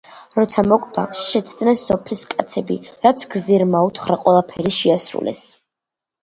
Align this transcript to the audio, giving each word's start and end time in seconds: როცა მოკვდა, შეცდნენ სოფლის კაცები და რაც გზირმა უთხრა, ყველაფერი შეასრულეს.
როცა 0.35 0.61
მოკვდა, 0.69 1.01
შეცდნენ 1.19 1.77
სოფლის 1.81 2.23
კაცები 2.31 2.77
და 2.87 2.95
რაც 3.09 3.27
გზირმა 3.35 3.83
უთხრა, 3.91 4.19
ყველაფერი 4.23 4.75
შეასრულეს. 4.79 5.45